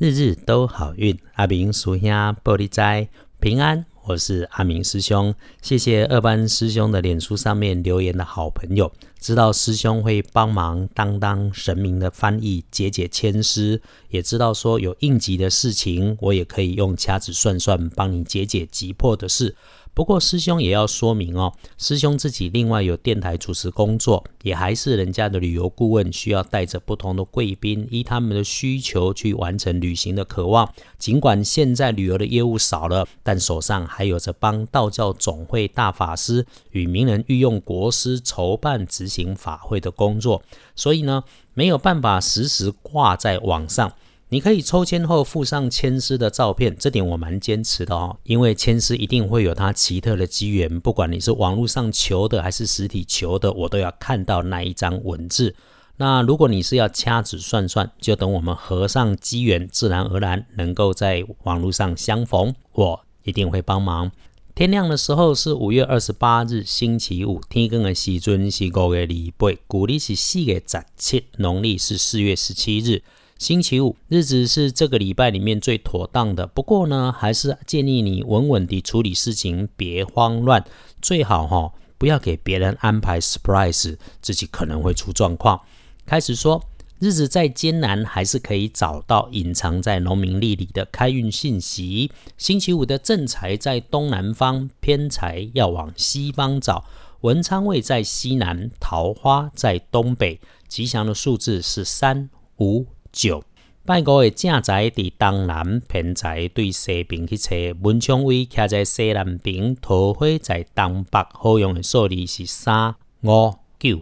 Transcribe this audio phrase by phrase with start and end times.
[0.00, 3.06] 日日都好运，阿明属下玻璃斋
[3.38, 3.84] 平安。
[4.06, 8.90] 我是阿明师兄，谢谢二班师兄的脸书上面留言的好朋友，
[9.20, 19.54] 知道师兄会帮忙当当神明的翻译，解解签诗，也知道说有应急的事情，我也可以用掐指算算帮你解解急迫的事。
[19.92, 30.72] 不过师兄也要说明哦，师兄自己另外有电台主持工作，也还是人家的旅游顾问，需要带着不同的贵宾，依他们的需求去完成旅行的渴望。
[30.98, 40.42] 尽管现在旅游的业务少了，但手上还有着帮道教总会大法师与名人御用国师筹办执行法会的工作，
[40.74, 43.92] 所以呢，没有办法时时挂在网上。
[44.32, 55.56] 你可以抽签后附上签师的照片，这点我蛮坚持的哦，因为签师一定会有他奇特的机缘，不管你是网络上求的还是实体求的，我都要看到那一张文字。
[55.96, 64.12] 那如果你是要掐指算算，就等我们合上机缘，自然而然能够在网络上相逢，我一定会帮忙。
[64.54, 73.02] 天亮的时候是五月二十八日星期五，天更的时尊是五月二八，古历是四月十七，农历是四月十七日。
[73.40, 80.62] 星期五日子是这个礼拜里面最妥当的，不过呢，还是建议你稳稳地处理事情，别慌乱，
[81.00, 85.58] 最好哈不要给别人安排 surprise，自己可能会出状况。
[86.04, 86.62] 开始说，
[86.98, 92.12] 日子再艰难，还是可以找到隐藏在农民历里的开运信息。
[92.36, 96.84] 星期五的正财在东南方，偏财要往西方找，
[97.22, 102.84] 文昌位在西南，桃花在东北，吉祥的数字是三五。
[103.12, 103.42] 九
[103.84, 107.50] 拜五的正宅伫东南，偏财对西边去找。
[107.80, 111.26] 文昌位徛在西南边，桃花在东北。
[111.32, 114.00] 好用的数字是三五九。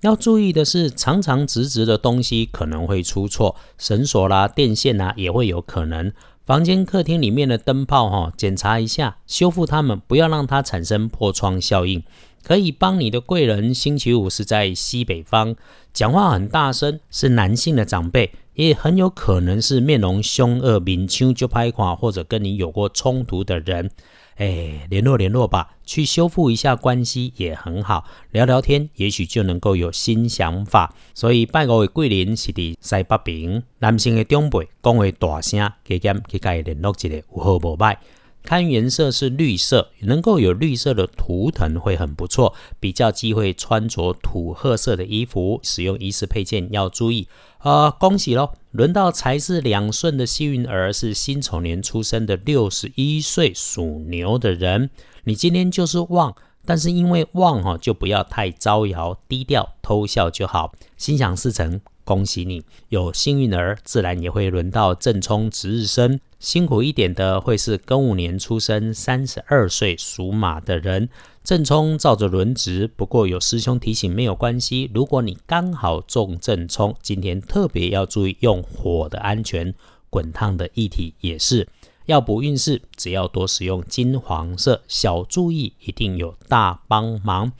[0.00, 6.12] 要注意的是，长长直直的东西可能会出错，绳索啦、电线啦也会有可能。
[6.44, 12.02] 房间、客厅里面的灯泡哈，检查一下，修复它们，不要让它产生破窗效应。
[12.42, 15.56] 可以帮你的贵人，星期五是在西北方，
[15.94, 23.90] 讲话很大声，是男性的长辈，也很有可能是面容凶恶、面青就拍垮，或者跟你有过冲突的人。
[24.36, 30.92] 哎，联络联络吧，去修复一下关系也很好，聊聊天，也许就能够有新想法。
[31.14, 37.96] 所以拜五的桂林是伫西北平，男性的长辈讲话大声，加减去甲伊联络一下，有好无歹。
[38.44, 47.26] 看颜色是绿色，能够有绿色的图腾会很不错，比较忌讳穿着土褐色的衣服，使用仪式配件要注意。
[47.58, 48.52] 啊，恭喜喽！
[48.72, 54.90] 轮到财是两顺的幸运儿是辛丑年出生的六十一岁属牛的人，
[55.24, 56.36] 你今天就是旺，
[56.66, 61.80] 但是因为旺哈，就不要太招摇，低调偷笑就好，心想事成。
[62.04, 66.20] 恭喜你有幸运儿，自然也会轮到正冲值日生。
[66.38, 71.08] 辛苦一点的会是庚午年出生、三十二岁属马的人。
[71.42, 74.90] 正冲照着轮值，不过有师兄提醒，没有关系。
[74.94, 79.74] 如果你刚好中正冲，今天特别要注意用火的安全，
[80.10, 81.66] 滚烫的液体也是
[82.06, 82.82] 要补运势。
[82.96, 87.52] 只要多使用金黄色，小注意一定有大帮忙。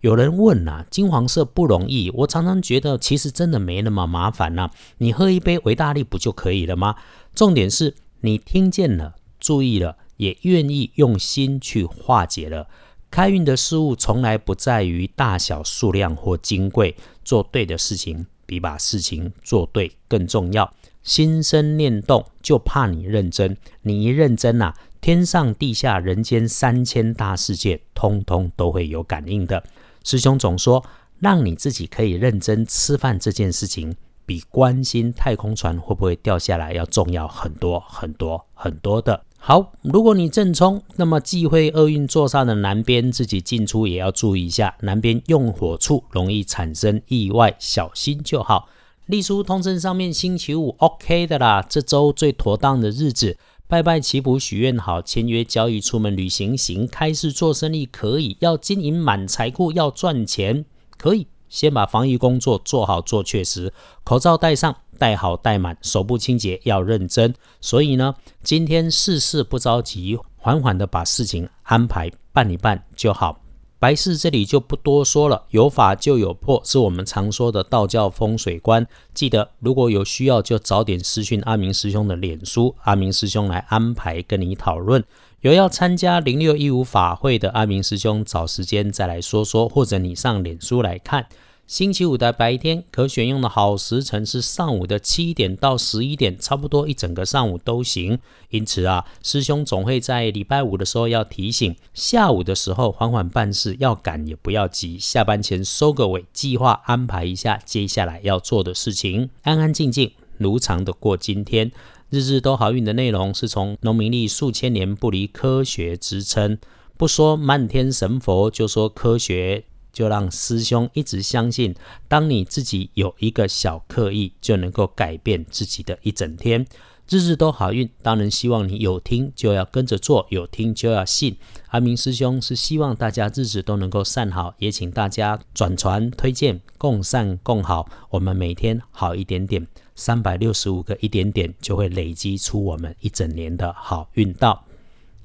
[0.00, 2.10] 有人问呐，金黄色不容易。
[2.10, 4.70] 我常常觉得，其实真的没那么麻烦呐。
[4.98, 6.94] 你喝一杯维大利不就可以了吗？
[7.34, 12.68] 重点是你听见了，注意了，也愿意用心去化解了。
[13.10, 20.72] 开运的事物从来不在于大小、数量或金贵，做对的事情比把事情做对更重要。
[21.06, 23.56] 心生念动，就怕你认真。
[23.82, 29.62] 你一认真呐，天上地下、人间三千大世界，通通都会有感应的。
[30.02, 30.84] 师兄总说，
[31.20, 33.94] 让你自己可以认真吃饭这件事情，
[34.26, 39.22] 比关心太空船会不会掉下来要重要很多很多很多的。
[39.38, 48.68] 好，如果你正冲，那么忌讳厄运座上的南边，自己进出也要注意一下，南边用火处容易产生意外，小心就好。
[49.06, 53.38] 隶书通证上面星期五 OK 的啦，这周最妥当的日子。
[53.68, 60.64] 拜拜祈福许愿好，签约交易出门旅行行，开市做生意可以，要经营满财库要赚钱
[60.96, 63.72] 可以，先把防疫工作做好做确实，
[64.02, 67.32] 口罩戴上戴好戴满，手部清洁要认真。
[67.60, 73.38] 所以呢，今天事事不着急，缓缓的把事情安排办一办就好。
[73.78, 78.86] 白事这里就不多说了，有法就有破，是我们常说的道教风水观。
[79.12, 85.04] 记得如果有需要，就早点私讯阿明师兄的脸书，阿明师兄来安排跟你讨论。
[85.42, 91.26] 有要参加零六一五法会的阿明师兄，找时间再来说说，或者你上脸书来看。
[91.66, 98.20] 星期五的白天可选用的好时辰是上午的七点到十一点，差不多一整个上午都行。
[98.50, 111.72] 因此啊，师兄总会在礼拜五的时候要提醒，下午的时候缓缓办事，要赶也不要急，下班前收个尾，计划安排一下接下来要做的事情，安安静静如常的过今天。
[112.10, 116.56] 日日都好运的内容是从农民历数千年不离科学支撑，
[116.96, 119.64] 不说漫天神佛，就说科学。
[119.96, 121.74] 就让师兄一直相信，
[122.06, 126.66] 当你自己有一个小刻意，就能够改变自己的一整天，
[127.08, 127.88] 日日都好运。
[128.02, 131.38] 当然希望你有听就要跟着做，有听就要信。
[131.68, 137.88] 阿明师兄是希望大家日子都能够善好，也请大家转传推荐，共善共好。
[138.10, 144.66] 我们每天好一点点，三百六十五个一点点就会累积出我们一整年的好运道。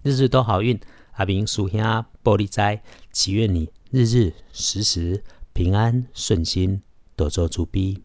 [0.03, 0.79] 日日都好运，
[1.17, 2.81] 阿明属下玻璃斋，
[3.11, 3.67] 祈愿你。
[3.91, 5.21] 日日时时
[5.51, 6.81] 平安顺心，
[7.17, 7.99] 多做主逼。